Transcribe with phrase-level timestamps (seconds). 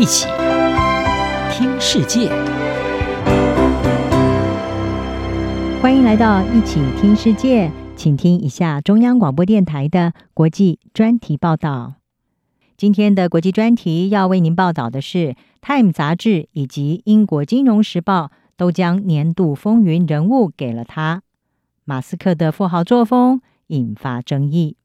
[0.00, 0.26] 一起
[1.52, 2.30] 听世界，
[5.82, 11.96] 欢迎来到一起听世界，请听一下中央广播电台的国际专题报道。
[12.78, 15.18] 今天的国际专题要为您报道的是，
[15.60, 18.24] 《Time》杂志以及英国《金融时报》
[18.56, 21.20] 都将年度风云人物给了他。
[21.84, 24.78] 马斯克的富豪作风引发争议。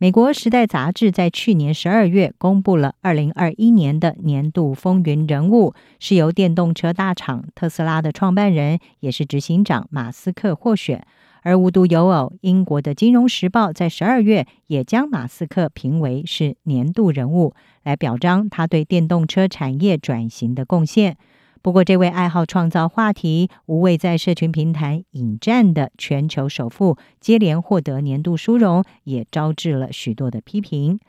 [0.00, 11.04] 美国《时代》杂志在去年十二月公布了二零二一年的年度风云人物，是由电动车大厂特斯拉的创办人，也是执行长马斯克获选。
[11.42, 21.16] 而无独有偶，英国的《金融时报》在十二月也将马斯克评为是年度人物，来表彰他对电动车产业转型的贡献。
[21.60, 30.98] 不过，这位爱好创造话题、无畏在社群平台引战的全球首富，接连获得年度殊荣，也招致了许多的批评。《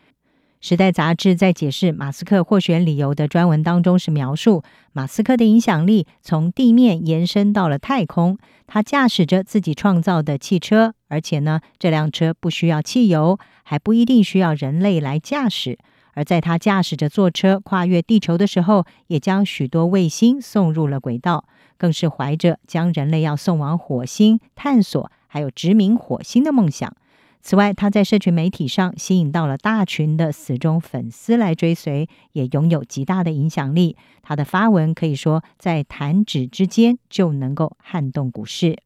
[0.61, 8.37] 时代》杂志在解释马斯克获选理由的专文当中，是描述马斯克的影响力从地面延伸到了太空。
[8.67, 15.77] 他驾驶着自己创造的汽车，而且呢，这辆车不需要汽油，还不一定需要人类来驾驶。
[16.13, 21.45] 而在他驾驶着坐车跨越地球的时候，也将许多卫星送入了轨道，
[21.77, 26.95] 更是怀着将人类要送往火星探索，还有殖民火星的梦想。
[27.41, 33.95] 此外，他在社群媒体上吸引到了大群的死忠粉丝来追随，也拥有极大的影响力。
[34.21, 38.77] 他的发文可以说在弹指之间就能够撼动股市。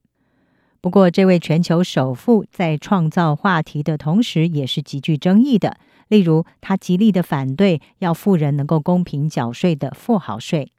[0.84, 5.78] 不过，这位全球首富在创造话题的同时，也是极具争议的。
[6.09, 10.73] 例如，他极力的反对要富人能够公平缴税的富豪税。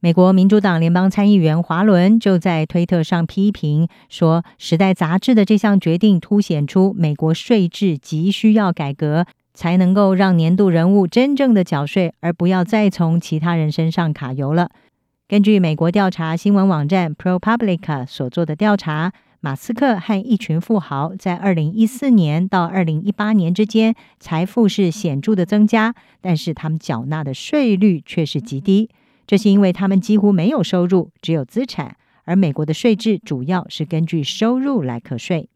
[0.00, 14.70] 美国民主党联邦参议员华伦就在推特上批评说，《时代》杂志的这项决定凸显出美国税制急需要改革，才能够让年度人物真正的缴税，而不要再从其他人身上卡油了。
[15.28, 19.12] 根据美国调查新闻网站 ProPublica 所做的调查。
[19.40, 28.90] 马斯克和一群富豪在二零一四年到二零一八年之间，财富是显著的增加，但是他们缴纳的税率却是极低。
[29.26, 35.48] 这是因为他们几乎没有收入，只有资产，而美国的税制主要是根据收入来课税。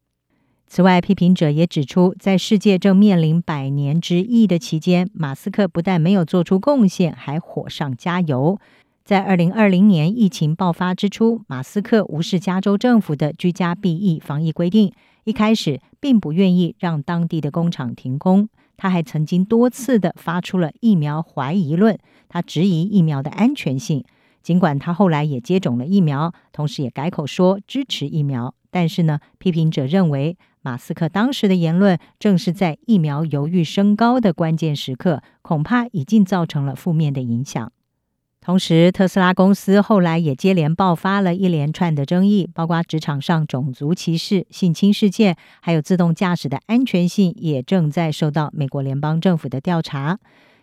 [0.67, 8.61] 此外，批评者也指出，在世界正面临百年之役的期间，马斯克不但没有做出贡献，还火上加油。
[9.10, 14.93] 在二零二零年疫情爆发之初，马斯克无视加州政府的居家避疫防疫规定，
[15.25, 18.49] 一开始并不愿意让当地的工厂停工。
[18.76, 24.04] 他还曾经多次的发出了疫苗怀疑论，他质疑疫苗的安全性。
[24.44, 37.72] 尽管他后来也接种了疫苗，同时也改口说支持疫苗，但是呢，批评者认为马斯克当时的言论正是在疫苗犹豫升高的关键时刻，恐怕已经造成了负面的影响。
[38.43, 50.19] 同时，特斯拉公司后来也接连爆发了一连串的争议，包括职场上种族歧视、性侵事件，还有自动驾驶的安全性，也正在受到美国联邦政府的调查。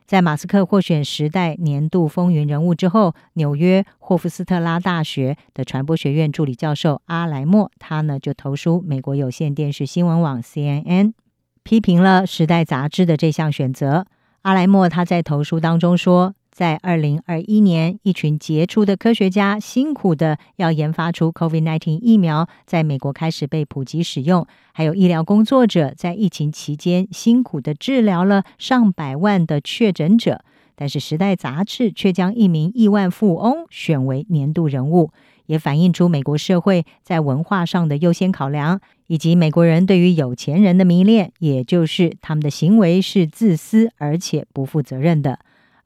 [0.07, 11.13] 在马斯克获选《时代》年度风云人物之后，纽约霍夫斯特拉大学的传播学院助理教授阿莱默，他呢就投书美国有线电视新闻网 CNN，
[11.61, 14.07] 批评了《时代》杂志的这项选择。
[14.41, 16.33] 阿莱默他在投书当中说。
[16.57, 24.47] 在二零二一年，一群杰出的科学家辛苦的要研发出 COVID-19 疫苗，在美国开始被普及使用。
[24.73, 30.43] 还有医疗工作者在疫情期间辛苦的治疗了上百万的确诊者。
[30.75, 35.11] 但是，《时代》杂志却将一名亿万富翁选为年度人物，
[35.45, 45.37] 也反映出美国社会在文化上的优先考量，以及美国人对于有钱人的迷恋，也就是他们的行为是自私而且不负责任的。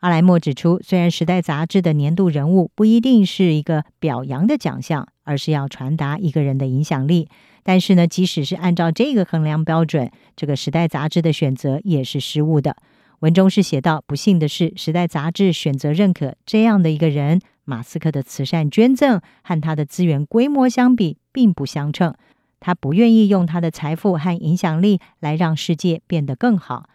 [0.01, 7.29] 阿莱默指出，虽然《时代》杂志的年度人物不一定是一个表扬的奖项，而是要传达一个人的影响力，
[7.61, 12.75] 但是呢，即使是按照这个衡量标准，这个《时代》杂志的选择也是失误的。
[13.19, 22.15] 文中是写道：不幸的是，《时代》杂志选择认可这样的一个人，马斯克的慈善捐赠和他的资源规模相比并不相称，
[22.59, 26.89] 他不愿意用他的财富和影响力来让世界变得更好。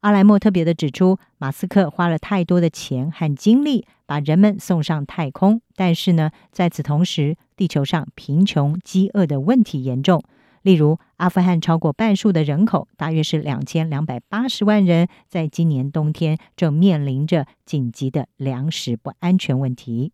[0.00, 10.22] 阿莱莫特别的指出，马斯克花了太多的钱和精力把人们送上太空，但是呢，在此同时，地球上贫穷、饥饿的问题严重。
[10.62, 20.12] 例如，阿富汗超过半数的人口，大约是两千两百八十万人，在今年冬天正面临着紧急的粮食不安全问题。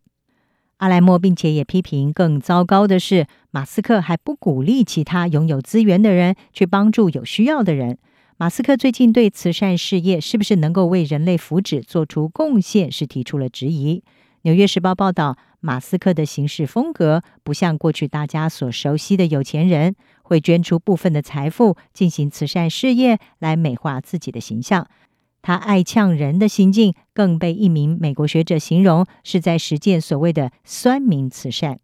[0.78, 7.98] 阿莱莫并且也批评，更糟糕的是，马斯克还不鼓励其他拥有资源的人去帮助有需要的人。
[8.38, 14.00] 马斯克最近对慈善事业是不是能够为人类福祉做出贡献，是提出了质疑。
[14.42, 24.86] 《纽约时报》报道，马斯克的行事风格不像过去大家所熟悉的有钱人，会捐出部分的财富进行慈善事业来美化自己的形象。
[25.40, 31.80] 他爱呛人的行径，更被一名美国学者形容是在实践所谓的“酸民慈善”。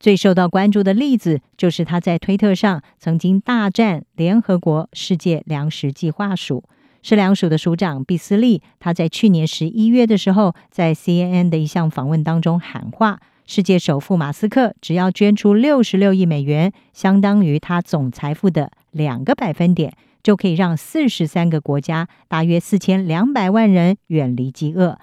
[0.00, 6.64] 最受到关注的例子，就是他在推特上曾经大战联合国世界粮食计划署，
[7.02, 8.62] 是粮署的署长毕斯利。
[8.78, 19.92] 他在去年十一月的时候，在 CNN 的一项访问当中喊话：世界首富马斯克只要捐出六十六亿美元，相当于他总财富的两个百分点，
[20.22, 24.98] 就可以让四十三个国家大约四千两百万人远离饥饿。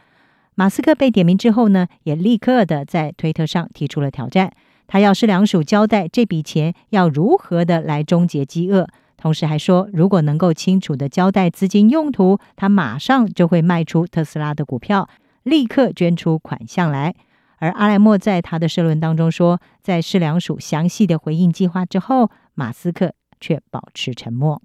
[0.55, 4.53] 马斯克被点名之后呢，也立刻的在推特上提出了挑战。
[4.87, 8.87] 他要市粮署交代这笔钱要如何的来终结饥饿，
[9.17, 15.09] 同时还说，如果能够清楚的交代资金用途，他马上就会卖出特斯拉的股票，
[15.43, 17.13] 立刻捐出款项来。
[17.59, 24.61] 而阿莱莫在他的社论当中说，在市粮署详细的回应计划之后，马斯克却保持沉默。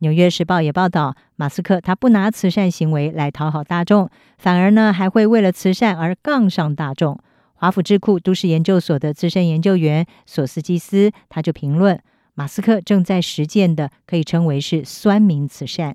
[0.00, 7.18] 纽约时报也报道，马斯克他不拿慈善行为来讨好大众，反而呢还会为了慈善而杠上大众。
[7.60, 12.02] 华府智库都市研究所的资深研究员索斯基斯，他就评论，
[12.32, 15.94] 马斯克正在实践的可以称为是酸民慈善。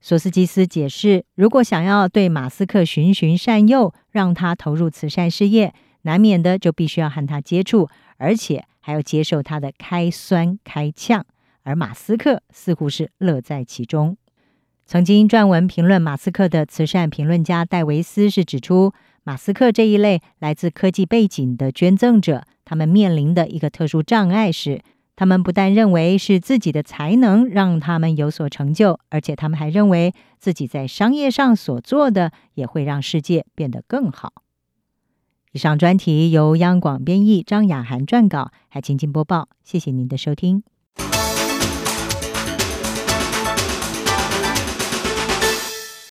[0.00, 5.72] 索斯基斯解释，如果想要对马斯克循循善诱，让他投入慈善事业，
[6.02, 11.24] 难免的就必须要和他接触，而且还要接受他的开酸开呛。
[11.62, 14.16] 而马斯克似乎是乐在其中。
[14.84, 18.92] 曾经撰文评论马斯克的慈善评论家戴维斯是指出，
[19.26, 24.80] 马斯克这一类来自科技背景的捐赠者，他们面临的一个特殊障碍是，
[25.16, 34.32] 他们不但认为是自己的才能让他们有所成就，而且他们还认为自己在商业上所做的也会让世界变得更好。
[35.50, 39.48] 以上专题由央广编译，张雅涵撰稿，还请进播报。
[39.64, 40.62] 谢谢您的收听。